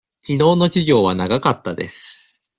[0.23, 2.41] きのうの授業は長かったです。